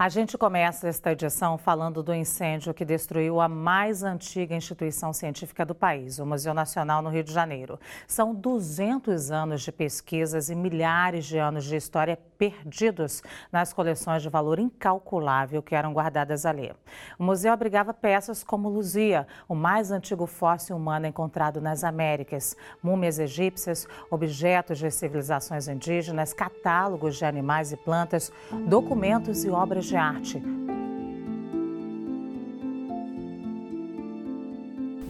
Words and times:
A 0.00 0.08
gente 0.08 0.38
começa 0.38 0.86
esta 0.86 1.10
edição 1.10 1.58
falando 1.58 2.04
do 2.04 2.14
incêndio 2.14 2.72
que 2.72 2.84
destruiu 2.84 3.40
a 3.40 3.48
mais 3.48 4.04
antiga 4.04 4.54
instituição 4.54 5.12
científica 5.12 5.66
do 5.66 5.74
país, 5.74 6.20
o 6.20 6.24
Museu 6.24 6.54
Nacional 6.54 7.02
no 7.02 7.10
Rio 7.10 7.24
de 7.24 7.32
Janeiro. 7.32 7.80
São 8.06 8.32
200 8.32 9.32
anos 9.32 9.60
de 9.60 9.72
pesquisas 9.72 10.50
e 10.50 10.54
milhares 10.54 11.24
de 11.24 11.36
anos 11.36 11.64
de 11.64 11.74
história 11.74 12.16
perdidos 12.38 13.24
nas 13.50 13.72
coleções 13.72 14.22
de 14.22 14.28
valor 14.28 14.60
incalculável 14.60 15.60
que 15.60 15.74
eram 15.74 15.92
guardadas 15.92 16.46
ali. 16.46 16.72
O 17.18 17.24
museu 17.24 17.52
abrigava 17.52 17.92
peças 17.92 18.44
como 18.44 18.68
Luzia, 18.68 19.26
o 19.48 19.54
mais 19.56 19.90
antigo 19.90 20.26
fóssil 20.26 20.76
humano 20.76 21.06
encontrado 21.06 21.60
nas 21.60 21.82
Américas, 21.82 22.56
múmias 22.80 23.18
egípcias, 23.18 23.88
objetos 24.08 24.78
de 24.78 24.88
civilizações 24.92 25.66
indígenas, 25.66 26.32
catálogos 26.32 27.16
de 27.16 27.24
animais 27.24 27.72
e 27.72 27.76
plantas, 27.76 28.30
documentos 28.68 29.44
e 29.44 29.50
obras 29.50 29.87
de 29.88 29.96
arte. 29.96 30.42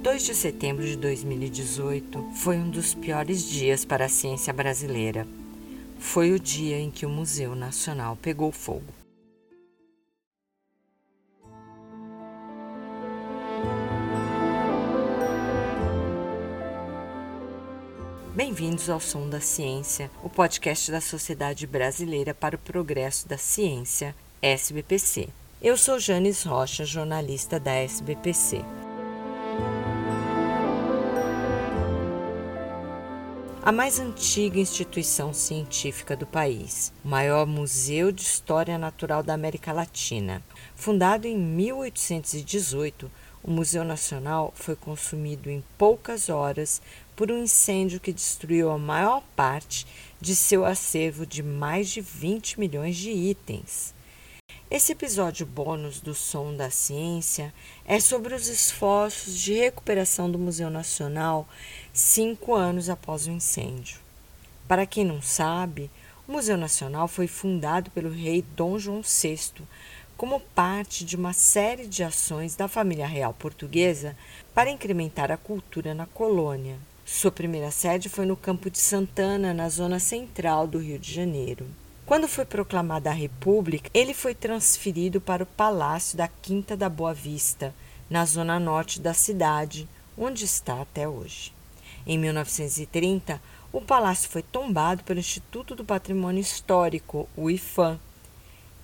2 0.02 0.22
de 0.22 0.34
setembro 0.34 0.84
de 0.84 0.96
2018 0.96 2.30
foi 2.36 2.56
um 2.56 2.70
dos 2.70 2.94
piores 2.94 3.42
dias 3.42 3.84
para 3.84 4.04
a 4.04 4.08
ciência 4.08 4.52
brasileira. 4.52 5.26
Foi 5.98 6.32
o 6.32 6.38
dia 6.38 6.78
em 6.78 6.92
que 6.92 7.04
o 7.04 7.10
Museu 7.10 7.56
Nacional 7.56 8.16
pegou 8.22 8.52
fogo. 8.52 8.86
Bem-vindos 18.32 18.88
ao 18.88 19.00
Som 19.00 19.28
da 19.28 19.40
Ciência, 19.40 20.08
o 20.22 20.30
podcast 20.30 20.92
da 20.92 21.00
Sociedade 21.00 21.66
Brasileira 21.66 22.32
para 22.32 22.54
o 22.54 22.58
Progresso 22.58 23.26
da 23.26 23.36
Ciência, 23.36 24.14
SBPC. 24.40 25.28
Eu 25.60 25.76
sou 25.76 25.98
Janes 25.98 26.44
Rocha, 26.44 26.84
jornalista 26.84 27.58
da 27.58 27.72
SBPC. 27.72 28.64
a 33.68 33.72
mais 33.72 34.00
antiga 34.00 34.58
instituição 34.58 35.34
científica 35.34 36.16
do 36.16 36.24
país, 36.24 36.90
o 37.04 37.08
maior 37.08 37.46
museu 37.46 38.10
de 38.10 38.22
história 38.22 38.78
natural 38.78 39.22
da 39.22 39.34
América 39.34 39.74
Latina. 39.74 40.42
Fundado 40.74 41.26
em 41.26 41.36
1818, 41.36 43.10
o 43.44 43.50
Museu 43.50 43.84
Nacional 43.84 44.54
foi 44.56 44.74
consumido 44.74 45.50
em 45.50 45.62
poucas 45.76 46.30
horas 46.30 46.80
por 47.14 47.30
um 47.30 47.42
incêndio 47.42 48.00
que 48.00 48.10
destruiu 48.10 48.70
a 48.70 48.78
maior 48.78 49.22
parte 49.36 49.86
de 50.18 50.34
seu 50.34 50.64
acervo 50.64 51.26
de 51.26 51.42
mais 51.42 51.90
de 51.90 52.00
20 52.00 52.58
milhões 52.58 52.96
de 52.96 53.10
itens. 53.10 53.97
Esse 54.70 54.92
episódio 54.92 55.46
bônus 55.46 55.98
do 55.98 56.14
Som 56.14 56.54
da 56.54 56.68
Ciência 56.68 57.54
é 57.86 57.98
sobre 57.98 58.34
os 58.34 58.48
esforços 58.48 59.34
de 59.34 59.54
recuperação 59.54 60.30
do 60.30 60.38
Museu 60.38 60.68
Nacional 60.68 61.48
cinco 61.90 62.54
anos 62.54 62.90
após 62.90 63.26
o 63.26 63.30
incêndio. 63.30 63.98
Para 64.68 64.84
quem 64.84 65.06
não 65.06 65.22
sabe, 65.22 65.90
o 66.28 66.32
Museu 66.32 66.58
Nacional 66.58 67.08
foi 67.08 67.26
fundado 67.26 67.90
pelo 67.92 68.10
rei 68.10 68.44
Dom 68.54 68.78
João 68.78 69.00
VI 69.00 69.62
como 70.18 70.38
parte 70.38 71.02
de 71.02 71.16
uma 71.16 71.32
série 71.32 71.86
de 71.86 72.04
ações 72.04 72.54
da 72.54 72.68
família 72.68 73.06
real 73.06 73.32
portuguesa 73.32 74.14
para 74.52 74.68
incrementar 74.68 75.32
a 75.32 75.38
cultura 75.38 75.94
na 75.94 76.04
colônia. 76.04 76.76
Sua 77.06 77.32
primeira 77.32 77.70
sede 77.70 78.10
foi 78.10 78.26
no 78.26 78.36
Campo 78.36 78.68
de 78.68 78.78
Santana, 78.78 79.54
na 79.54 79.70
zona 79.70 79.98
central 79.98 80.66
do 80.66 80.78
Rio 80.78 80.98
de 80.98 81.10
Janeiro. 81.10 81.66
Quando 82.08 82.26
foi 82.26 82.44
proclamada 82.46 83.10
a 83.10 83.12
República, 83.12 83.90
ele 83.92 84.14
foi 84.14 84.34
transferido 84.34 85.20
para 85.20 85.42
o 85.42 85.46
Palácio 85.46 86.16
da 86.16 86.26
Quinta 86.26 86.74
da 86.74 86.88
Boa 86.88 87.12
Vista, 87.12 87.74
na 88.08 88.24
zona 88.24 88.58
norte 88.58 88.98
da 88.98 89.12
cidade, 89.12 89.86
onde 90.16 90.46
está 90.46 90.80
até 90.80 91.06
hoje. 91.06 91.52
Em 92.06 92.16
1930, 92.16 93.38
o 93.70 93.82
palácio 93.82 94.30
foi 94.30 94.40
tombado 94.40 95.04
pelo 95.04 95.20
Instituto 95.20 95.74
do 95.74 95.84
Patrimônio 95.84 96.40
Histórico, 96.40 97.28
o 97.36 97.50
IFAM, 97.50 98.00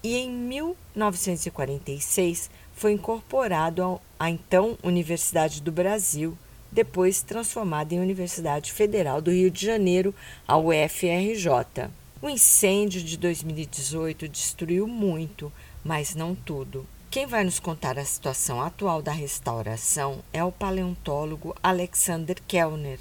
e 0.03 0.19
em 0.19 0.31
1946 0.31 2.51
foi 2.75 2.93
incorporado 2.93 3.99
à 4.19 4.29
então 4.29 4.77
Universidade 4.83 5.63
do 5.63 5.73
Brasil, 5.73 6.37
depois 6.71 7.23
transformada 7.23 7.95
em 7.95 8.01
Universidade 8.01 8.71
Federal 8.71 9.23
do 9.23 9.31
Rio 9.31 9.51
de 9.51 9.65
Janeiro, 9.65 10.15
a 10.47 10.59
UFRJ. 10.59 11.89
O 12.25 12.29
incêndio 12.31 13.03
de 13.03 13.19
2018 13.19 14.27
destruiu 14.31 14.87
muito, 14.87 15.53
mas 15.85 16.15
não 16.15 16.35
tudo. 16.35 16.89
Quem 17.11 17.27
vai 17.27 17.45
nos 17.45 17.61
contar 17.61 17.99
a 17.99 18.05
situação 18.07 18.63
atual 18.63 19.03
da 19.03 19.13
restauração 19.13 20.25
é 20.33 20.43
o 20.43 20.51
paleontólogo 20.51 21.55
Alexander 21.63 22.41
Kellner. 22.49 22.99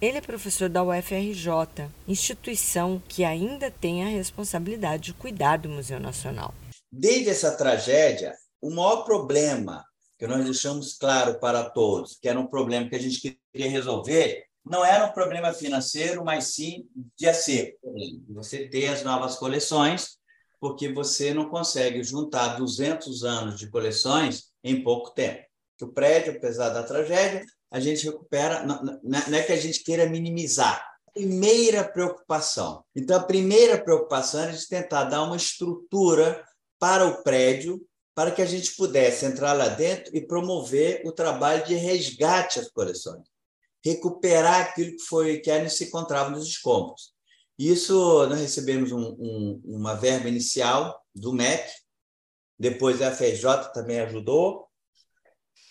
Ele 0.00 0.18
é 0.18 0.20
professor 0.20 0.68
da 0.68 0.84
UFRJ, 0.84 1.90
instituição 2.06 3.02
que 3.08 3.24
ainda 3.24 3.72
tem 3.72 4.04
a 4.04 4.08
responsabilidade 4.08 5.06
de 5.06 5.14
cuidar 5.14 5.56
do 5.56 5.68
Museu 5.68 5.98
Nacional. 5.98 6.54
Desde 6.92 7.30
essa 7.30 7.56
tragédia, 7.56 8.36
o 8.62 8.70
maior 8.70 9.02
problema 9.02 9.84
que 10.16 10.28
nós 10.28 10.44
deixamos 10.44 10.96
claro 10.96 11.40
para 11.40 11.68
todos, 11.70 12.16
que 12.22 12.28
era 12.28 12.38
um 12.38 12.46
problema 12.46 12.88
que 12.88 12.94
a 12.94 13.00
gente 13.00 13.36
queria 13.52 13.68
resolver, 13.68 14.44
não 14.64 14.84
era 14.84 15.04
um 15.04 15.12
problema 15.12 15.52
financeiro, 15.52 16.24
mas 16.24 16.54
sim 16.54 16.88
de 17.16 17.28
acervo. 17.28 17.76
Você 18.30 18.66
ter 18.68 18.88
as 18.88 19.02
novas 19.02 19.36
coleções, 19.36 20.16
porque 20.58 20.90
você 20.90 21.34
não 21.34 21.50
consegue 21.50 22.02
juntar 22.02 22.56
200 22.56 23.24
anos 23.24 23.58
de 23.58 23.68
coleções 23.68 24.44
em 24.62 24.82
pouco 24.82 25.10
tempo. 25.10 25.44
O 25.82 25.88
prédio, 25.88 26.34
apesar 26.34 26.70
da 26.70 26.82
tragédia, 26.82 27.44
a 27.70 27.78
gente 27.78 28.06
recupera, 28.06 28.64
não 28.64 29.38
é 29.38 29.42
que 29.42 29.52
a 29.52 29.56
gente 29.56 29.82
queira 29.82 30.08
minimizar. 30.08 30.82
Primeira 31.12 31.84
preocupação. 31.84 32.82
Então, 32.96 33.18
a 33.18 33.22
primeira 33.22 33.82
preocupação 33.82 34.44
é 34.44 34.52
de 34.52 34.66
tentar 34.66 35.04
dar 35.04 35.24
uma 35.24 35.36
estrutura 35.36 36.42
para 36.78 37.04
o 37.06 37.22
prédio, 37.22 37.84
para 38.14 38.30
que 38.30 38.40
a 38.40 38.46
gente 38.46 38.74
pudesse 38.76 39.26
entrar 39.26 39.52
lá 39.52 39.68
dentro 39.68 40.16
e 40.16 40.26
promover 40.26 41.02
o 41.04 41.12
trabalho 41.12 41.66
de 41.66 41.74
resgate 41.74 42.60
às 42.60 42.70
coleções 42.70 43.33
recuperar 43.84 44.62
aquilo 44.62 44.96
que 44.96 45.02
foi 45.02 45.38
que 45.38 45.68
se 45.68 45.84
encontrava 45.84 46.30
nos 46.30 46.48
escombros. 46.48 47.12
Isso 47.58 48.26
nós 48.26 48.40
recebemos 48.40 48.90
um, 48.90 49.14
um, 49.18 49.62
uma 49.64 49.94
verba 49.94 50.28
inicial 50.28 51.00
do 51.14 51.32
MEC, 51.32 51.70
depois 52.58 53.02
a 53.02 53.12
FJ 53.12 53.72
também 53.72 54.00
ajudou, 54.00 54.66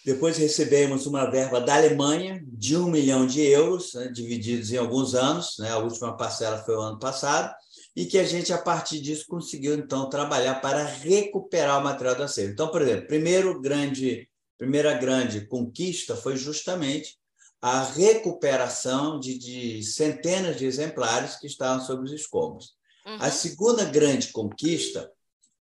depois 0.05 0.37
recebemos 0.37 1.05
uma 1.05 1.29
verba 1.29 1.61
da 1.61 1.75
Alemanha 1.75 2.43
de 2.45 2.75
um 2.75 2.87
milhão 2.87 3.25
de 3.25 3.41
euros, 3.41 3.93
né, 3.93 4.09
divididos 4.09 4.71
em 4.71 4.77
alguns 4.77 5.15
anos, 5.15 5.55
né, 5.59 5.71
a 5.71 5.77
última 5.77 6.15
parcela 6.15 6.61
foi 6.63 6.75
o 6.75 6.81
ano 6.81 6.99
passado, 6.99 7.53
e 7.95 8.05
que 8.05 8.17
a 8.17 8.23
gente, 8.23 8.51
a 8.51 8.57
partir 8.57 8.99
disso, 8.99 9.25
conseguiu, 9.27 9.75
então, 9.75 10.09
trabalhar 10.09 10.55
para 10.55 10.83
recuperar 10.83 11.79
o 11.79 11.83
material 11.83 12.15
do 12.15 12.23
acervo. 12.23 12.51
Então, 12.51 12.69
por 12.69 12.81
exemplo, 12.81 13.07
primeiro 13.07 13.61
grande, 13.61 14.27
primeira 14.57 14.93
grande 14.93 15.45
conquista 15.47 16.15
foi 16.15 16.35
justamente 16.35 17.17
a 17.63 17.81
recuperação 17.81 19.17
de, 19.17 19.37
de 19.37 19.83
centenas 19.83 20.57
de 20.57 20.65
exemplares 20.65 21.37
que 21.37 21.47
estavam 21.47 21.81
sob 21.81 22.03
os 22.03 22.11
escombros. 22.11 22.73
Uhum. 23.05 23.15
A 23.21 23.31
segunda 23.31 23.85
grande 23.85 24.33
conquista 24.33 25.09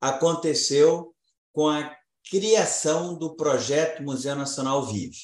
aconteceu 0.00 1.14
com 1.52 1.68
a 1.68 1.96
criação 2.28 3.16
do 3.16 3.36
projeto 3.36 4.02
Museu 4.02 4.34
Nacional 4.34 4.84
Vive. 4.84 5.18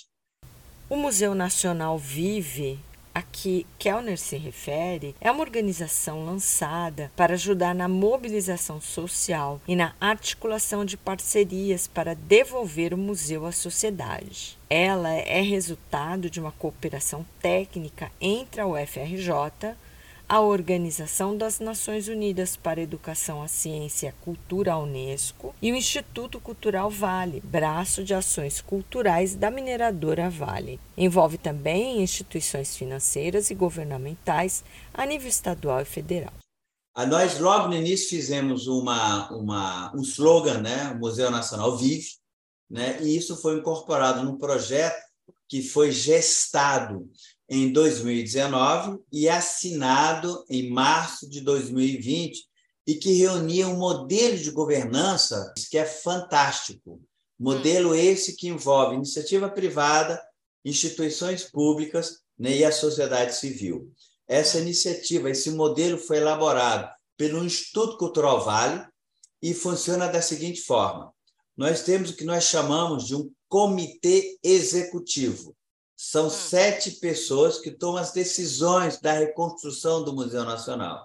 O 0.89 0.95
Museu 0.95 1.35
Nacional 1.35 1.99
Vive 1.99 2.79
a 3.21 3.23
que 3.23 3.67
Kellner 3.79 4.19
se 4.19 4.37
refere 4.37 5.15
é 5.21 5.31
uma 5.31 5.43
organização 5.43 6.25
lançada 6.25 7.13
para 7.15 7.35
ajudar 7.35 7.75
na 7.75 7.87
mobilização 7.87 8.81
social 8.81 9.61
e 9.69 9.77
na 9.77 9.95
articulação 10.01 10.87
de 10.87 10.97
parcerias 10.97 11.87
para 11.87 12.15
devolver 12.15 12.95
o 12.95 12.99
museu 12.99 13.45
à 13.45 13.53
sociedade. 13.53 14.59
Ela 14.71 15.11
é 15.11 15.43
resultado 15.43 16.31
de 16.31 16.41
uma 16.41 16.53
cooperação 16.53 17.27
técnica 17.43 18.11
entre 18.21 18.63
a 18.63 18.67
UFRJ, 18.67 19.77
a 20.31 20.41
Organização 20.41 21.37
das 21.37 21.59
Nações 21.59 22.07
Unidas 22.07 22.55
para 22.55 22.79
a 22.79 22.85
Educação, 22.85 23.43
a 23.43 23.49
Ciência 23.49 24.07
e 24.07 24.09
a 24.11 24.13
Cultura, 24.13 24.75
a 24.75 24.79
Unesco, 24.79 25.53
e 25.61 25.73
o 25.73 25.75
Instituto 25.75 26.39
Cultural 26.39 26.89
Vale, 26.89 27.41
braço 27.41 28.05
de 28.05 28.15
ações 28.15 28.61
culturais 28.61 29.35
da 29.35 29.51
mineradora 29.51 30.31
Vale. 30.31 30.79
Envolve 30.97 31.37
também 31.37 32.01
instituições 32.01 32.77
financeiras 32.77 33.51
e 33.51 33.57
governamentais 33.57 34.63
a 34.95 35.05
nível 35.05 35.29
estadual 35.29 35.81
e 35.81 35.85
federal. 35.85 36.35
A 36.95 37.05
nós, 37.05 37.41
logo 37.41 37.67
no 37.67 37.75
início, 37.75 38.11
fizemos 38.11 38.69
uma, 38.69 39.29
uma, 39.33 39.93
um 39.97 40.03
slogan, 40.03 40.61
né? 40.61 40.93
o 40.93 40.99
Museu 41.01 41.29
Nacional 41.29 41.77
Vive, 41.77 42.07
né? 42.71 43.03
e 43.03 43.17
isso 43.17 43.37
foi 43.37 43.59
incorporado 43.59 44.23
num 44.23 44.39
projeto 44.39 45.03
que 45.49 45.61
foi 45.61 45.91
gestado 45.91 47.11
em 47.51 47.73
2019 47.73 49.01
e 49.13 49.29
assinado 49.29 50.45
em 50.49 50.71
março 50.71 51.29
de 51.29 51.41
2020 51.41 52.45
e 52.87 52.95
que 52.95 53.13
reunia 53.15 53.67
um 53.67 53.77
modelo 53.77 54.39
de 54.39 54.53
governança 54.53 55.53
que 55.69 55.77
é 55.77 55.85
fantástico. 55.85 57.03
Modelo 57.37 57.93
esse 57.93 58.37
que 58.37 58.47
envolve 58.47 58.95
iniciativa 58.95 59.49
privada, 59.49 60.23
instituições 60.65 61.43
públicas 61.43 62.21
né, 62.39 62.57
e 62.57 62.65
a 62.65 62.71
sociedade 62.71 63.35
civil. 63.35 63.93
Essa 64.29 64.61
iniciativa, 64.61 65.29
esse 65.29 65.51
modelo 65.51 65.99
foi 65.99 66.19
elaborado 66.19 66.89
pelo 67.17 67.45
Instituto 67.45 67.99
Cultural 67.99 68.45
Vale 68.45 68.87
e 69.43 69.53
funciona 69.53 70.07
da 70.07 70.23
seguinte 70.23 70.61
forma: 70.61 71.13
nós 71.57 71.83
temos 71.83 72.11
o 72.11 72.17
que 72.17 72.25
nós 72.25 72.45
chamamos 72.45 73.07
de 73.07 73.17
um 73.17 73.29
comitê 73.49 74.39
executivo. 74.43 75.57
São 76.03 76.29
hum. 76.29 76.31
sete 76.31 76.93
pessoas 76.93 77.59
que 77.59 77.71
tomam 77.71 77.99
as 77.99 78.11
decisões 78.11 78.99
da 78.99 79.13
reconstrução 79.13 80.03
do 80.03 80.15
Museu 80.15 80.45
Nacional. 80.47 81.05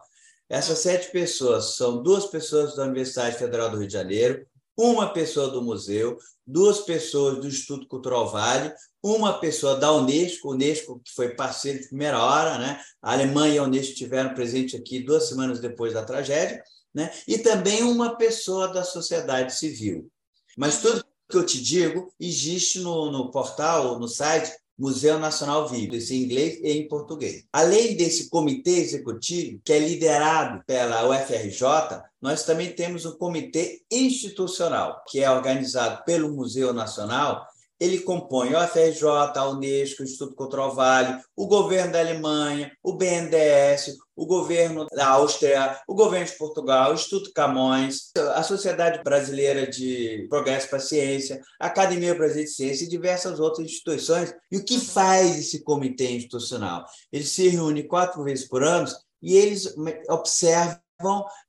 Essas 0.50 0.80
hum. 0.80 0.82
sete 0.84 1.12
pessoas 1.12 1.76
são 1.76 2.02
duas 2.02 2.28
pessoas 2.28 2.78
da 2.78 2.84
Universidade 2.84 3.38
Federal 3.38 3.70
do 3.70 3.78
Rio 3.78 3.88
de 3.88 3.94
Janeiro, 3.94 4.48
uma 4.78 5.12
pessoa 5.12 5.50
do 5.50 5.62
museu, 5.62 6.18
duas 6.48 6.80
pessoas 6.80 7.40
do 7.40 7.48
Instituto 7.48 7.88
Cultural 7.90 8.30
Vale, 8.30 8.74
uma 9.04 9.38
pessoa 9.38 9.76
da 9.76 9.92
Unesco, 9.92 10.52
Unesco 10.52 11.02
que 11.04 11.12
foi 11.14 11.36
parceiro 11.36 11.80
de 11.80 11.88
primeira 11.90 12.24
hora, 12.24 12.58
né? 12.58 12.82
A 13.02 13.12
Alemanha 13.12 13.56
e 13.56 13.58
a 13.58 13.64
Unesco 13.64 13.92
estiveram 13.92 14.34
presentes 14.34 14.80
aqui 14.80 15.02
duas 15.02 15.28
semanas 15.28 15.60
depois 15.60 15.94
da 15.94 16.06
tragédia, 16.06 16.64
né? 16.94 17.12
E 17.28 17.38
também 17.38 17.84
uma 17.84 18.16
pessoa 18.16 18.70
da 18.70 18.84
sociedade 18.84 19.54
civil. 19.56 20.10
Mas 20.58 20.82
tudo 20.82 21.04
que 21.30 21.38
eu 21.38 21.46
te 21.46 21.62
digo 21.62 22.14
existe 22.18 22.80
no, 22.80 23.12
no 23.12 23.30
portal, 23.30 24.00
no 24.00 24.08
site 24.08 24.52
Museu 24.78 25.18
Nacional 25.18 25.68
Vivo, 25.68 25.96
em 25.96 26.24
inglês 26.24 26.60
e 26.62 26.72
em 26.72 26.88
português. 26.88 27.46
Além 27.52 27.96
desse 27.96 28.30
comitê 28.30 28.72
executivo, 28.72 29.60
que 29.64 29.72
é 29.72 29.80
liderado 29.80 30.64
pela 30.66 31.08
UFRJ, 31.10 32.02
nós 32.22 32.44
também 32.44 32.74
temos 32.74 33.06
um 33.06 33.18
comitê 33.18 33.82
institucional, 33.90 35.04
que 35.08 35.22
é 35.22 35.32
organizado 35.32 36.04
pelo 36.04 36.34
Museu 36.34 36.74
Nacional 36.74 37.48
ele 37.80 38.00
compõe 38.00 38.54
o 38.54 38.68
FRJ, 38.68 39.04
a 39.36 39.50
Unesco, 39.50 40.02
o 40.02 40.06
Instituto 40.06 40.74
Vale, 40.74 41.22
o 41.36 41.48
governo 41.48 41.92
da 41.92 42.00
Alemanha, 42.00 42.72
o 42.82 42.94
BNDES, 42.94 43.98
o 44.16 44.26
governo 44.26 44.88
da 44.94 45.10
Áustria, 45.10 45.78
o 45.88 45.94
governo 45.94 46.26
de 46.26 46.38
Portugal, 46.38 46.92
o 46.92 46.94
Instituto 46.94 47.34
Camões, 47.34 48.12
a 48.34 48.44
Sociedade 48.44 49.04
Brasileira 49.04 49.68
de 49.68 50.26
Progresso 50.30 50.70
para 50.70 50.78
a 50.78 50.82
Ciência, 50.82 51.42
a 51.60 51.68
Academia 51.68 52.16
Brasileira 52.16 52.50
de 52.50 52.56
Ciência 52.56 52.86
e 52.86 52.90
diversas 52.90 53.40
outras 53.40 53.68
instituições. 53.68 54.34
E 54.50 54.58
o 54.58 54.64
que 54.64 54.80
faz 54.80 55.38
esse 55.38 55.64
comitê 55.64 56.12
institucional? 56.12 56.86
Ele 57.12 57.26
se 57.26 57.50
reúne 57.50 57.84
quatro 57.84 58.24
vezes 58.24 58.48
por 58.48 58.64
ano 58.64 58.88
e 59.22 59.36
eles 59.36 59.76
observam 60.10 60.80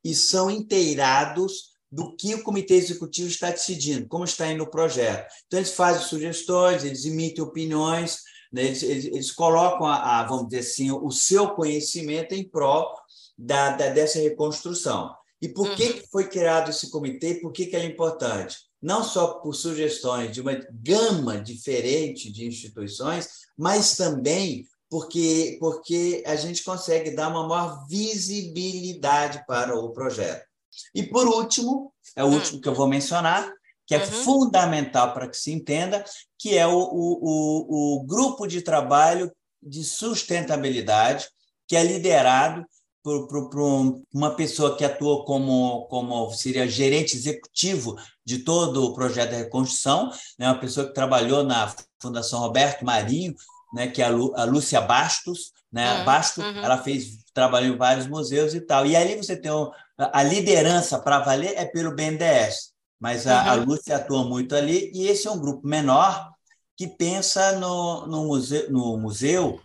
e 0.03 0.13
são 0.13 0.51
inteirados 0.51 1.76
do 1.91 2.15
que 2.15 2.35
o 2.35 2.43
comitê 2.43 2.75
executivo 2.75 3.29
está 3.29 3.49
decidindo, 3.49 4.07
como 4.07 4.25
está 4.25 4.51
indo 4.51 4.63
o 4.63 4.69
projeto. 4.69 5.31
Então, 5.45 5.59
eles 5.59 5.73
fazem 5.73 6.07
sugestões, 6.07 6.83
eles 6.83 7.05
emitem 7.05 7.43
opiniões, 7.43 8.19
né? 8.51 8.65
eles, 8.65 8.83
eles, 8.83 9.05
eles, 9.05 9.31
colocam, 9.31 9.85
a, 9.85 10.19
a, 10.19 10.23
vamos 10.23 10.47
dizer 10.47 10.59
assim, 10.59 10.91
o 10.91 11.11
seu 11.11 11.49
conhecimento 11.51 12.33
em 12.33 12.47
prol 12.47 12.93
da, 13.37 13.71
da 13.71 13.89
dessa 13.89 14.19
reconstrução. 14.19 15.13
E 15.41 15.47
por 15.47 15.75
que, 15.75 15.85
uhum. 15.85 16.01
foi 16.11 16.27
criado 16.27 16.71
esse 16.71 16.89
comitê? 16.89 17.35
Por 17.35 17.51
que, 17.51 17.67
que 17.67 17.75
ele 17.75 17.85
é 17.85 17.89
importante? 17.89 18.57
Não 18.81 19.03
só 19.03 19.35
por 19.35 19.53
sugestões 19.53 20.31
de 20.31 20.41
uma 20.41 20.59
gama 20.71 21.39
diferente 21.39 22.31
de 22.31 22.45
instituições, 22.45 23.27
mas 23.57 23.95
também 23.95 24.65
porque, 24.89 25.57
porque 25.59 26.23
a 26.25 26.35
gente 26.35 26.63
consegue 26.63 27.11
dar 27.11 27.29
uma 27.29 27.47
maior 27.47 27.85
visibilidade 27.87 29.43
para 29.45 29.77
o 29.77 29.91
projeto. 29.91 30.46
E, 30.93 31.03
por 31.03 31.27
último, 31.27 31.93
é 32.15 32.23
o 32.23 32.27
hum. 32.27 32.33
último 32.35 32.61
que 32.61 32.67
eu 32.67 32.75
vou 32.75 32.87
mencionar, 32.87 33.51
que 33.87 33.95
é 33.95 33.99
uhum. 33.99 34.05
fundamental 34.05 35.13
para 35.13 35.29
que 35.29 35.37
se 35.37 35.51
entenda, 35.51 36.03
que 36.37 36.57
é 36.57 36.67
o, 36.67 36.77
o, 36.77 37.95
o, 37.95 38.03
grupo 38.03 38.45
de 38.45 38.61
trabalho 38.61 39.31
de 39.63 39.83
sustentabilidade, 39.83 41.29
que 41.65 41.75
é 41.75 41.83
liderado 41.83 42.65
por, 43.01 43.27
por, 43.27 43.49
por, 43.49 44.01
uma 44.13 44.35
pessoa 44.35 44.75
que 44.75 44.83
atua 44.83 45.23
como, 45.23 45.87
como 45.87 46.29
seria 46.31 46.67
gerente 46.67 47.15
executivo 47.15 47.95
de 48.25 48.39
todo 48.39 48.83
o 48.83 48.93
projeto 48.93 49.31
da 49.31 49.37
reconstrução, 49.37 50.11
né? 50.37 50.47
uma 50.47 50.59
pessoa 50.59 50.87
que 50.87 50.93
trabalhou 50.93 51.45
na 51.45 51.73
Fundação 52.01 52.39
Roberto 52.39 52.83
Marinho, 52.83 53.33
né? 53.73 53.87
que 53.87 54.01
é 54.01 54.05
a, 54.05 54.09
Lu, 54.09 54.33
a 54.35 54.43
Lúcia 54.43 54.81
Bastos, 54.81 55.51
né? 55.71 55.99
Uhum. 55.99 56.05
Bastos, 56.05 56.43
uhum. 56.43 56.63
ela 56.63 56.77
fez 56.77 57.23
trabalhou 57.33 57.75
em 57.75 57.77
vários 57.77 58.07
museus 58.07 58.53
e 58.53 58.61
tal. 58.61 58.85
E 58.85 58.95
ali 58.95 59.15
você 59.15 59.35
tem 59.35 59.51
um, 59.51 59.69
a 59.97 60.23
liderança 60.23 60.99
para 60.99 61.19
valer 61.19 61.53
é 61.55 61.65
pelo 61.65 61.95
BNDES, 61.95 62.73
mas 62.99 63.27
a, 63.27 63.43
uhum. 63.43 63.49
a 63.49 63.53
Lúcia 63.55 63.97
atua 63.97 64.23
muito 64.23 64.55
ali, 64.55 64.91
e 64.93 65.07
esse 65.07 65.27
é 65.27 65.31
um 65.31 65.39
grupo 65.39 65.67
menor 65.67 66.31
que 66.75 66.87
pensa 66.87 67.53
no, 67.53 68.05
no 68.07 68.25
museu, 68.25 68.71
no 68.71 68.97
museu 68.97 69.59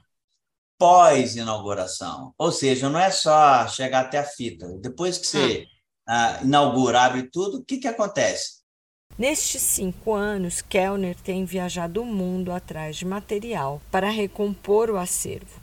pós-inauguração. 0.79 2.35
Ou 2.37 2.51
seja, 2.51 2.89
não 2.89 2.99
é 2.99 3.11
só 3.11 3.69
chegar 3.69 4.01
até 4.01 4.19
a 4.19 4.25
fita. 4.25 4.67
Depois 4.81 5.19
que 5.19 5.27
você 5.27 5.67
uhum. 6.09 6.47
inaugura, 6.47 7.03
abre 7.03 7.31
tudo, 7.31 7.59
o 7.59 7.65
que, 7.65 7.79
que 7.79 7.87
acontece? 7.87 8.62
Nestes 9.19 9.61
cinco 9.61 10.14
anos, 10.14 10.62
Kellner 10.62 11.14
tem 11.14 11.44
viajado 11.44 12.00
o 12.00 12.06
mundo 12.06 12.50
atrás 12.50 12.97
de 12.97 13.05
material 13.05 13.81
para 13.91 14.09
recompor 14.09 14.88
o 14.88 14.97
acervo. 14.97 15.61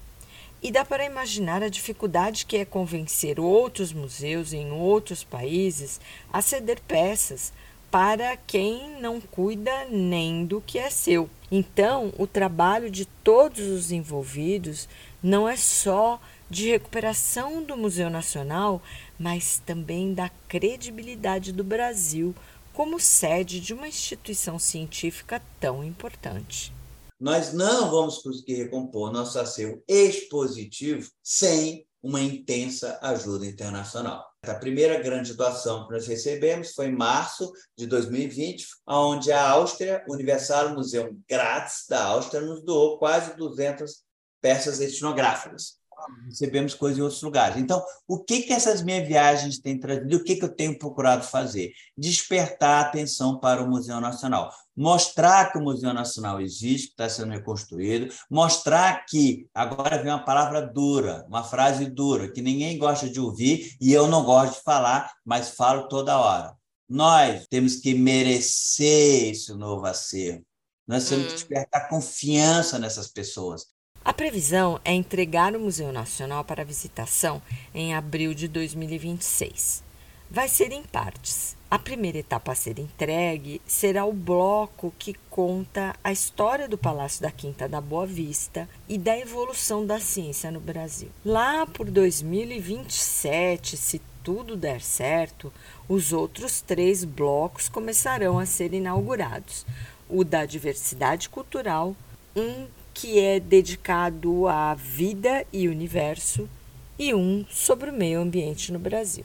E 0.62 0.72
dá 0.72 0.86
para 0.86 1.06
imaginar 1.06 1.63
a 1.63 1.69
dificuldade 1.69 2.46
que 2.46 2.57
é 2.57 2.66
convencer 2.66 3.40
outros 3.40 3.92
museus 3.92 4.54
em 4.54 4.72
outros 4.72 5.24
países 5.24 6.00
a 6.31 6.44
ceder 6.44 6.80
peças 6.88 7.51
para 7.90 8.38
quem 8.38 9.01
não 9.01 9.19
cuida 9.19 9.86
nem 9.90 10.45
do 10.45 10.62
que 10.62 10.78
é 10.78 10.92
seu. 10.92 11.28
Então, 11.52 12.13
o 12.19 12.28
trabalho 12.28 12.92
de 12.92 13.06
todos 13.06 13.66
os 13.66 13.92
envolvidos 13.92 14.88
não 15.24 15.50
é 15.50 15.57
só 15.57 16.22
de 16.48 16.69
recuperação 16.69 17.63
do 17.63 17.75
Museu 17.75 18.12
Nacional, 18.12 18.80
mas 19.18 19.60
também 19.66 20.13
da 20.13 20.30
credibilidade 20.48 21.52
do 21.52 21.63
Brasil 21.63 22.36
como 22.74 23.00
sede 23.00 23.60
de 23.60 23.74
uma 23.74 23.88
instituição 23.88 24.57
científica 24.57 25.42
tão 25.60 25.83
importante 25.83 26.74
nós 27.19 27.51
não 27.51 27.92
vamos 27.92 28.19
conseguir 28.19 28.56
recompor 28.56 29.12
nosso 29.12 29.38
acervo 29.38 29.83
expositivo 29.88 31.12
sem 31.21 31.86
uma 32.01 32.21
intensa 32.21 32.98
ajuda 33.01 33.45
internacional. 33.45 34.25
A 34.42 34.54
primeira 34.54 35.01
grande 35.01 35.33
doação 35.33 35.86
que 35.86 35.92
nós 35.92 36.07
recebemos 36.07 36.71
foi 36.71 36.88
em 36.88 36.95
março 36.95 37.51
de 37.77 37.86
2020, 37.88 38.66
onde 38.88 39.33
a 39.33 39.50
Áustria, 39.50 40.02
Universal 40.07 40.69
Museum 40.69 41.19
Graz 41.28 41.83
da 41.90 42.06
Áustria, 42.06 42.40
nos 42.40 42.64
doou 42.64 42.97
quase 42.97 43.35
200 43.35 44.02
peças 44.42 44.80
etnográficas 44.80 45.79
recebemos 46.26 46.74
coisas 46.74 46.98
em 46.98 47.02
outros 47.02 47.22
lugares. 47.22 47.58
Então, 47.58 47.84
o 48.08 48.20
que, 48.20 48.44
que 48.44 48.54
essas 48.54 48.82
minhas 48.82 49.08
viagens 49.08 49.60
têm 49.60 49.80
trazido? 49.80 50.16
O 50.16 50.24
que, 50.24 50.36
que 50.36 50.46
eu 50.46 50.56
tenho 50.56 50.78
procurado 50.78 51.24
fazer? 51.24 51.72
Despertar 51.98 52.86
a 52.86 52.88
atenção 52.88 53.40
para 53.40 53.62
o 53.62 53.70
Museu 53.70 54.00
Nacional. 54.00 54.52
Mostrar 54.76 55.52
que 55.52 55.58
o 55.58 55.62
Museu 55.62 55.94
Nacional 55.94 56.40
existe, 56.40 56.88
que 56.88 56.94
está 56.94 57.10
sendo 57.10 57.32
reconstruído. 57.32 58.14
Mostrar 58.30 59.06
que, 59.06 59.48
agora 59.54 60.02
vem 60.02 60.12
uma 60.12 60.24
palavra 60.24 60.62
dura, 60.62 61.26
uma 61.28 61.44
frase 61.44 61.86
dura, 61.86 62.32
que 62.32 62.42
ninguém 62.42 62.78
gosta 62.78 63.10
de 63.10 63.20
ouvir 63.20 63.76
e 63.82 63.92
eu 63.92 64.08
não 64.08 64.24
gosto 64.24 64.56
de 64.56 64.64
falar, 64.64 65.14
mas 65.26 65.50
falo 65.50 65.88
toda 65.88 66.18
hora. 66.18 66.54
Nós 66.88 67.46
temos 67.48 67.76
que 67.76 67.94
merecer 67.94 69.32
esse 69.32 69.54
novo 69.54 69.86
acervo. 69.86 70.44
Nós 70.88 71.08
temos 71.08 71.28
que 71.28 71.34
hum. 71.34 71.36
despertar 71.36 71.88
confiança 71.88 72.80
nessas 72.80 73.08
pessoas. 73.08 73.68
A 74.04 74.14
previsão 74.14 74.80
é 74.86 74.94
entregar 74.94 75.56
o 75.56 75.60
Museu 75.60 75.92
Nacional 75.92 76.44
para 76.46 76.64
visitação 76.64 77.42
em 77.74 77.94
abril 77.94 78.34
de 78.34 78.48
2026. 78.48 79.84
Vai 80.32 80.48
ser 80.48 80.72
em 80.72 80.84
partes. 80.84 81.58
A 81.70 81.78
primeira 81.78 82.20
etapa 82.20 82.54
a 82.54 82.56
ser 82.56 82.80
entregue 82.80 83.62
será 83.68 84.06
o 84.06 84.14
bloco 84.14 84.94
que 84.98 85.14
conta 85.30 85.96
a 86.04 86.12
história 86.12 86.68
do 86.68 86.78
Palácio 86.78 87.22
da 87.22 87.30
Quinta 87.30 87.68
da 87.68 87.82
Boa 87.82 88.08
Vista 88.08 88.70
e 88.88 88.98
da 88.98 89.18
evolução 89.18 89.86
da 89.86 90.00
ciência 90.00 90.50
no 90.50 90.60
Brasil. 90.60 91.10
Lá 91.26 91.68
por 91.68 91.92
2027, 91.92 93.76
se 93.76 94.02
tudo 94.24 94.56
der 94.56 94.82
certo, 94.82 95.52
os 95.88 96.14
outros 96.14 96.62
três 96.62 97.04
blocos 97.04 97.68
começarão 97.68 98.40
a 98.40 98.46
ser 98.46 98.74
inaugurados: 98.74 99.66
o 100.08 100.24
da 100.24 100.46
diversidade 100.46 101.28
cultural, 101.30 101.96
um 102.36 102.68
que 102.94 103.19
é 103.19 103.40
dedicado 103.40 104.48
à 104.48 104.74
vida 104.74 105.46
e 105.52 105.68
universo, 105.68 106.50
e 106.98 107.14
um 107.14 107.46
sobre 107.50 107.90
o 107.90 107.94
meio 107.94 108.19
ambiente 108.19 108.72
no 108.74 108.80
Brasil. 108.80 109.24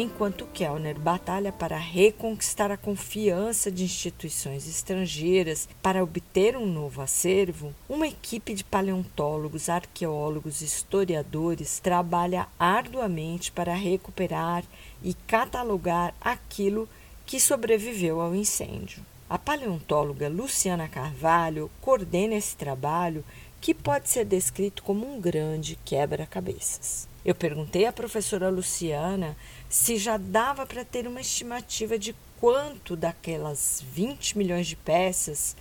Enquanto 0.00 0.46
Kellner 0.54 0.96
batalha 0.96 1.50
para 1.50 1.76
reconquistar 1.76 2.70
a 2.70 2.76
confiança 2.76 3.68
de 3.68 3.82
instituições 3.82 4.68
estrangeiras 4.68 5.68
para 5.82 6.04
obter 6.04 6.56
um 6.56 6.66
novo 6.66 7.02
acervo, 7.02 7.74
uma 7.88 8.06
equipe 8.06 8.54
de 8.54 8.62
paleontólogos, 8.62 9.68
arqueólogos 9.68 10.62
e 10.62 10.66
historiadores 10.66 11.80
trabalha 11.80 12.46
arduamente 12.56 13.50
para 13.50 13.74
recuperar 13.74 14.62
e 15.02 15.14
catalogar 15.26 16.14
aquilo 16.20 16.88
que 17.24 17.40
sobreviveu 17.40 18.20
ao 18.20 18.34
incêndio. 18.34 19.04
A 19.28 19.38
paleontóloga 19.38 20.28
Luciana 20.28 20.88
Carvalho 20.88 21.70
coordena 21.80 22.34
esse 22.34 22.56
trabalho 22.56 23.24
que 23.60 23.74
pode 23.74 24.08
ser 24.08 24.24
descrito 24.24 24.82
como 24.82 25.06
um 25.06 25.20
grande 25.20 25.78
quebra-cabeças. 25.84 27.06
Eu 27.24 27.34
perguntei 27.34 27.84
à 27.84 27.92
professora 27.92 28.48
Luciana 28.48 29.36
se 29.68 29.98
já 29.98 30.16
dava 30.16 30.64
para 30.64 30.84
ter 30.84 31.06
uma 31.06 31.20
estimativa 31.20 31.98
de 31.98 32.16
quanto 32.40 32.96
daquelas 32.96 33.84
20 33.92 34.38
milhões 34.38 34.66
de 34.66 34.76
peças 34.76 35.54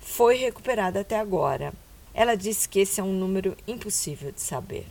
foi 0.00 0.36
recuperada 0.36 1.00
até 1.00 1.18
agora. 1.18 1.72
Ela 2.14 2.34
disse 2.34 2.68
que 2.68 2.80
esse 2.80 3.00
é 3.00 3.04
um 3.04 3.12
número 3.12 3.56
impossível 3.66 4.32
de 4.32 4.40
saber. 4.40 4.86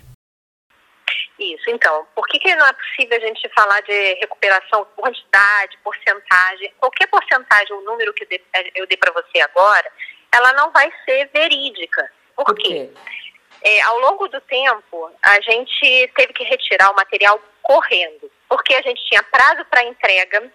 Isso, 1.56 1.70
então, 1.70 2.08
por 2.16 2.28
que, 2.28 2.40
que 2.40 2.56
não 2.56 2.66
é 2.66 2.74
possível 2.74 3.18
a 3.18 3.28
gente 3.28 3.50
falar 3.50 3.82
de 3.82 4.14
recuperação, 4.16 4.86
quantidade, 4.96 5.78
porcentagem? 5.84 6.74
Qualquer 6.80 7.08
porcentagem, 7.08 7.76
o 7.76 7.82
número 7.82 8.14
que 8.14 8.28
eu 8.76 8.88
dei 8.88 8.98
para 8.98 9.14
você 9.14 9.40
agora, 9.42 9.92
ela 10.34 10.54
não 10.54 10.72
vai 10.72 10.92
ser 11.06 11.30
verídica. 11.34 12.12
Por, 12.36 12.46
por 12.46 12.56
quê? 12.56 12.90
É, 13.64 13.82
ao 13.82 14.00
longo 14.00 14.28
do 14.28 14.42
tempo, 14.42 15.12
a 15.22 15.40
gente 15.42 16.12
teve 16.16 16.34
que 16.34 16.44
retirar 16.44 16.92
o 16.92 16.96
material 16.96 17.40
correndo 17.62 18.32
porque 18.52 18.74
a 18.74 18.82
gente 18.82 19.02
tinha 19.06 19.24
prazo 19.24 19.64
para 19.70 19.86
entrega 19.86 20.52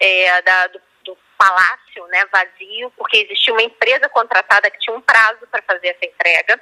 é, 0.00 0.40
da, 0.40 0.66
do, 0.68 0.80
do, 1.04 1.18
palácio 1.36 2.06
né, 2.06 2.24
vazio, 2.32 2.90
porque 2.96 3.18
existia 3.18 3.52
uma 3.52 3.62
empresa 3.62 4.08
contratada 4.08 4.70
que 4.70 4.78
tinha 4.78 4.96
um 4.96 5.00
prazo 5.02 5.46
para 5.50 5.60
fazer 5.60 5.88
essa 5.88 6.06
entrega, 6.06 6.58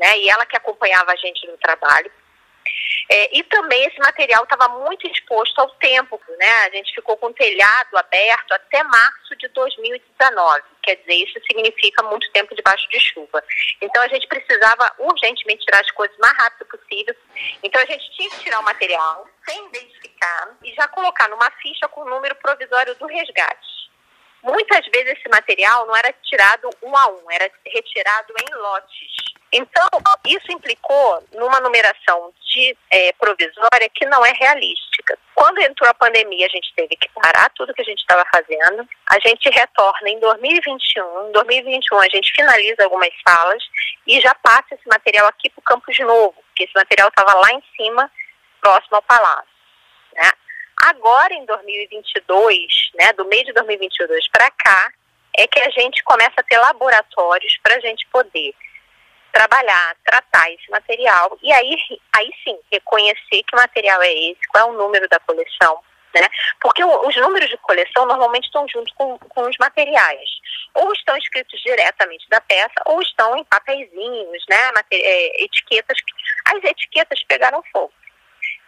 né, 0.00 0.18
e 0.20 0.30
ela 0.30 0.46
que 0.46 0.56
acompanhava 0.56 1.12
a 1.12 1.16
gente 1.16 1.46
no 1.46 1.58
trabalho. 1.58 2.10
É, 3.08 3.36
e 3.36 3.42
também 3.44 3.84
esse 3.84 3.98
material 3.98 4.44
estava 4.44 4.68
muito 4.80 5.06
exposto 5.06 5.58
ao 5.58 5.68
tempo, 5.76 6.20
né? 6.38 6.50
A 6.66 6.70
gente 6.70 6.94
ficou 6.94 7.16
com 7.16 7.26
o 7.26 7.34
telhado 7.34 7.96
aberto 7.96 8.52
até 8.52 8.82
março 8.84 9.36
de 9.36 9.48
2019. 9.48 10.62
Quer 10.82 10.96
dizer, 10.96 11.14
isso 11.14 11.38
significa 11.46 12.02
muito 12.04 12.30
tempo 12.32 12.54
debaixo 12.54 12.88
de 12.88 13.00
chuva. 13.00 13.42
Então 13.80 14.02
a 14.02 14.08
gente 14.08 14.26
precisava 14.26 14.92
urgentemente 14.98 15.64
tirar 15.64 15.80
as 15.80 15.90
coisas 15.90 16.16
o 16.16 16.20
mais 16.20 16.36
rápido 16.36 16.66
possível. 16.66 17.14
Então 17.62 17.80
a 17.80 17.86
gente 17.86 18.10
tinha 18.12 18.30
que 18.30 18.40
tirar 18.40 18.60
o 18.60 18.64
material 18.64 19.28
sem 19.48 19.66
identificar 19.66 20.56
e 20.62 20.72
já 20.74 20.86
colocar 20.88 21.28
numa 21.28 21.50
ficha 21.62 21.88
com 21.88 22.02
o 22.02 22.10
número 22.10 22.34
provisório 22.36 22.94
do 22.96 23.06
resgate. 23.06 23.82
Muitas 24.42 24.84
vezes 24.86 25.18
esse 25.18 25.28
material 25.28 25.86
não 25.86 25.96
era 25.96 26.12
tirado 26.24 26.68
um 26.82 26.96
a 26.96 27.06
um, 27.06 27.30
era 27.30 27.48
retirado 27.64 28.34
em 28.42 28.54
lotes. 28.56 29.21
Então, 29.52 29.86
isso 30.26 30.50
implicou 30.50 31.22
numa 31.32 31.60
numeração 31.60 32.32
de 32.42 32.74
é, 32.90 33.12
provisória 33.12 33.88
que 33.94 34.06
não 34.06 34.24
é 34.24 34.32
realística. 34.32 35.18
Quando 35.34 35.58
entrou 35.58 35.90
a 35.90 35.94
pandemia, 35.94 36.46
a 36.46 36.48
gente 36.48 36.72
teve 36.74 36.96
que 36.96 37.08
parar 37.10 37.50
tudo 37.50 37.74
que 37.74 37.82
a 37.82 37.84
gente 37.84 37.98
estava 37.98 38.24
fazendo. 38.32 38.88
A 39.10 39.18
gente 39.20 39.50
retorna 39.50 40.08
em 40.08 40.18
2021. 40.20 41.28
Em 41.28 41.32
2021, 41.32 41.98
a 41.98 42.08
gente 42.08 42.32
finaliza 42.32 42.84
algumas 42.84 43.10
salas 43.26 43.62
e 44.06 44.20
já 44.22 44.34
passa 44.36 44.74
esse 44.74 44.88
material 44.88 45.28
aqui 45.28 45.50
para 45.50 45.60
o 45.60 45.64
campus 45.64 45.98
novo, 45.98 46.34
porque 46.46 46.64
esse 46.64 46.74
material 46.74 47.08
estava 47.08 47.34
lá 47.34 47.52
em 47.52 47.62
cima, 47.76 48.10
próximo 48.58 48.96
ao 48.96 49.02
palácio. 49.02 49.52
Né? 50.14 50.30
Agora, 50.84 51.34
em 51.34 51.44
2022, 51.44 52.90
né, 52.94 53.12
do 53.12 53.26
meio 53.26 53.44
de 53.44 53.52
2022 53.52 54.28
para 54.28 54.50
cá, 54.50 54.90
é 55.36 55.46
que 55.46 55.60
a 55.60 55.70
gente 55.70 56.02
começa 56.04 56.34
a 56.38 56.42
ter 56.42 56.58
laboratórios 56.58 57.58
para 57.62 57.76
a 57.76 57.80
gente 57.80 58.06
poder 58.08 58.54
trabalhar, 59.32 59.96
tratar 60.04 60.50
esse 60.52 60.70
material 60.70 61.38
e 61.42 61.52
aí, 61.52 61.76
aí 62.16 62.30
sim 62.44 62.58
reconhecer 62.70 63.42
que 63.42 63.56
material 63.56 64.00
é 64.02 64.12
esse, 64.12 64.40
qual 64.48 64.68
é 64.68 64.70
o 64.70 64.76
número 64.76 65.08
da 65.08 65.18
coleção, 65.20 65.78
né? 66.14 66.28
Porque 66.60 66.84
os 66.84 67.16
números 67.16 67.48
de 67.48 67.56
coleção 67.58 68.06
normalmente 68.06 68.44
estão 68.44 68.66
junto 68.68 68.92
com, 68.94 69.18
com 69.18 69.42
os 69.48 69.56
materiais. 69.58 70.30
Ou 70.74 70.92
estão 70.92 71.16
escritos 71.16 71.60
diretamente 71.62 72.28
da 72.28 72.40
peça, 72.40 72.74
ou 72.86 73.00
estão 73.02 73.36
em 73.36 73.44
papeizinhos, 73.44 74.44
né? 74.48 74.56
É, 74.90 75.44
etiquetas. 75.44 75.98
As 76.46 76.62
etiquetas 76.64 77.22
pegaram 77.24 77.62
fogo. 77.72 77.92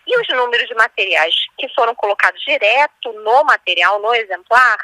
E 0.06 0.18
os 0.18 0.28
números 0.28 0.68
de 0.68 0.74
materiais 0.74 1.34
que 1.58 1.68
foram 1.74 1.94
colocados 1.94 2.40
direto 2.42 3.12
no 3.12 3.44
material, 3.44 4.00
no 4.00 4.14
exemplar, 4.14 4.78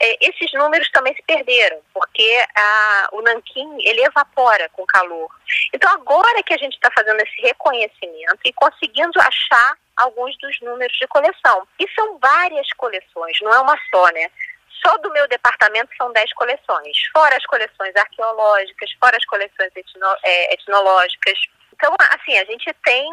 é, 0.00 0.26
esses 0.28 0.52
números 0.52 0.90
também 0.90 1.14
se 1.14 1.22
perderam, 1.22 1.80
porque 1.92 2.44
a, 2.54 3.08
o 3.12 3.22
nanquim 3.22 3.76
ele 3.80 4.04
evapora 4.04 4.68
com 4.70 4.86
calor. 4.86 5.28
Então 5.72 5.90
agora 5.92 6.42
que 6.42 6.54
a 6.54 6.58
gente 6.58 6.74
está 6.74 6.90
fazendo 6.92 7.20
esse 7.20 7.40
reconhecimento 7.40 8.38
e 8.44 8.52
conseguindo 8.52 9.20
achar 9.20 9.76
alguns 9.96 10.36
dos 10.38 10.60
números 10.60 10.96
de 10.96 11.06
coleção. 11.08 11.66
E 11.78 11.88
são 11.94 12.18
várias 12.18 12.72
coleções, 12.74 13.38
não 13.42 13.52
é 13.52 13.60
uma 13.60 13.78
só, 13.90 14.06
né? 14.12 14.30
Só 14.84 14.96
do 14.98 15.10
meu 15.12 15.26
departamento 15.26 15.90
são 15.96 16.12
10 16.12 16.32
coleções, 16.34 16.96
fora 17.12 17.36
as 17.36 17.44
coleções 17.46 17.94
arqueológicas, 17.96 18.92
fora 19.00 19.16
as 19.16 19.24
coleções 19.24 19.74
etno, 19.74 20.06
é, 20.22 20.54
etnológicas. 20.54 21.38
Então, 21.74 21.94
assim, 21.98 22.38
a 22.38 22.44
gente 22.44 22.72
tem 22.84 23.12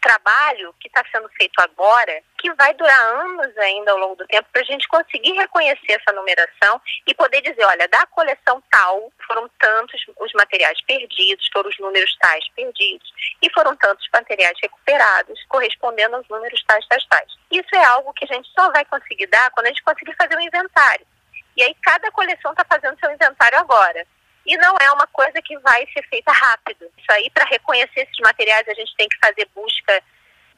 trabalho 0.00 0.74
que 0.80 0.88
está 0.88 1.04
sendo 1.12 1.28
feito 1.30 1.58
agora, 1.60 2.22
que 2.38 2.52
vai 2.54 2.74
durar 2.74 3.00
anos 3.16 3.56
ainda 3.58 3.92
ao 3.92 3.98
longo 3.98 4.16
do 4.16 4.26
tempo, 4.26 4.48
para 4.52 4.62
a 4.62 4.64
gente 4.64 4.88
conseguir 4.88 5.32
reconhecer 5.32 5.92
essa 5.92 6.12
numeração 6.12 6.80
e 7.06 7.14
poder 7.14 7.40
dizer, 7.42 7.64
olha, 7.64 7.86
da 7.88 8.06
coleção 8.06 8.62
tal 8.70 9.12
foram 9.26 9.48
tantos 9.58 10.00
os 10.18 10.32
materiais 10.32 10.80
perdidos, 10.82 11.48
foram 11.52 11.70
os 11.70 11.78
números 11.78 12.16
tais 12.20 12.48
perdidos, 12.50 13.12
e 13.42 13.50
foram 13.52 13.76
tantos 13.76 14.08
materiais 14.12 14.58
recuperados, 14.62 15.38
correspondendo 15.48 16.16
aos 16.16 16.28
números 16.28 16.62
tais, 16.64 16.86
tais, 16.88 17.06
tais. 17.06 17.30
Isso 17.50 17.74
é 17.74 17.84
algo 17.84 18.12
que 18.14 18.24
a 18.24 18.34
gente 18.34 18.48
só 18.58 18.70
vai 18.70 18.84
conseguir 18.84 19.26
dar 19.26 19.50
quando 19.50 19.66
a 19.66 19.68
gente 19.70 19.82
conseguir 19.82 20.14
fazer 20.14 20.36
um 20.36 20.40
inventário. 20.40 21.06
E 21.56 21.62
aí 21.62 21.74
cada 21.82 22.10
coleção 22.10 22.52
está 22.52 22.64
fazendo 22.64 22.98
seu 22.98 23.10
inventário 23.10 23.58
agora. 23.58 24.06
E 24.46 24.56
não 24.56 24.74
é 24.80 24.90
uma 24.92 25.06
coisa 25.06 25.40
que 25.42 25.58
vai 25.58 25.86
ser 25.92 26.02
feita 26.08 26.32
rápido. 26.32 26.90
Isso 26.96 27.12
aí, 27.12 27.30
para 27.30 27.44
reconhecer 27.44 28.00
esses 28.00 28.18
materiais, 28.20 28.66
a 28.68 28.74
gente 28.74 28.94
tem 28.96 29.08
que 29.08 29.18
fazer 29.18 29.48
busca 29.54 30.02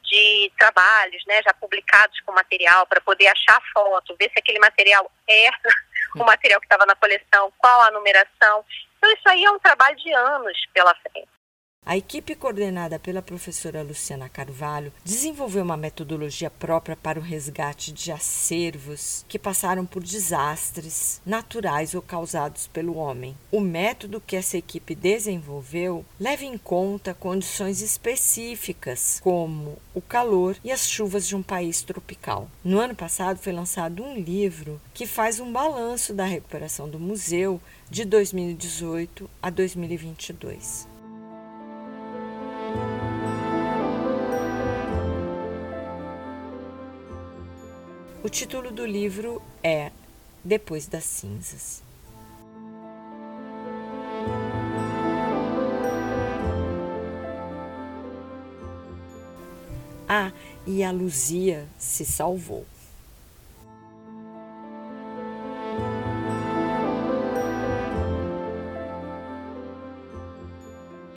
de 0.03 0.51
trabalhos, 0.57 1.23
né, 1.25 1.41
já 1.43 1.53
publicados 1.53 2.19
com 2.21 2.31
material, 2.31 2.85
para 2.85 3.01
poder 3.01 3.27
achar 3.27 3.57
a 3.57 3.71
foto, 3.73 4.15
ver 4.17 4.29
se 4.31 4.39
aquele 4.39 4.59
material 4.59 5.09
é 5.27 5.49
o 6.15 6.23
material 6.23 6.59
que 6.59 6.65
estava 6.65 6.85
na 6.85 6.95
coleção, 6.95 7.51
qual 7.57 7.81
a 7.81 7.91
numeração. 7.91 8.65
Então, 8.97 9.11
isso 9.11 9.29
aí 9.29 9.43
é 9.43 9.51
um 9.51 9.59
trabalho 9.59 9.95
de 9.95 10.13
anos 10.13 10.57
pela 10.73 10.93
frente. 10.95 11.29
A 11.85 11.97
equipe 11.97 12.33
coordenada 12.33 12.97
pela 12.97 13.21
professora 13.21 13.83
Luciana 13.83 14.29
Carvalho 14.29 14.93
desenvolveu 15.03 15.63
uma 15.63 15.75
metodologia 15.75 16.49
própria 16.49 16.95
para 16.95 17.19
o 17.19 17.21
resgate 17.21 17.91
de 17.91 18.09
acervos 18.09 19.25
que 19.27 19.37
passaram 19.37 19.85
por 19.85 20.01
desastres 20.01 21.21
naturais 21.25 21.93
ou 21.93 22.01
causados 22.01 22.67
pelo 22.67 22.95
homem. 22.95 23.37
O 23.51 23.59
método 23.59 24.23
que 24.25 24.37
essa 24.37 24.57
equipe 24.57 24.95
desenvolveu 24.95 26.05
leva 26.17 26.45
em 26.45 26.57
conta 26.57 27.13
condições 27.13 27.81
específicas, 27.81 29.19
como 29.21 29.77
o 29.93 30.01
calor 30.01 30.55
e 30.63 30.71
as 30.71 30.89
chuvas 30.89 31.27
de 31.27 31.35
um 31.35 31.43
país 31.43 31.81
tropical. 31.81 32.49
No 32.63 32.79
ano 32.79 32.95
passado 32.95 33.39
foi 33.39 33.51
lançado 33.51 34.01
um 34.01 34.15
livro 34.15 34.79
que 34.93 35.05
faz 35.05 35.41
um 35.41 35.51
balanço 35.51 36.13
da 36.13 36.23
recuperação 36.23 36.87
do 36.87 36.97
museu 36.97 37.59
de 37.89 38.05
2018 38.05 39.29
a 39.41 39.49
2022. 39.49 40.92
O 48.23 48.29
título 48.29 48.71
do 48.71 48.85
livro 48.85 49.41
é 49.61 49.91
Depois 50.45 50.87
das 50.87 51.03
Cinzas. 51.03 51.83
Ah, 60.07 60.31
e 60.65 60.85
a 60.85 60.91
Luzia 60.91 61.67
se 61.77 62.05
salvou. 62.05 62.65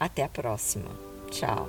Até 0.00 0.22
a 0.22 0.28
próxima. 0.28 0.90
Tchau. 1.30 1.68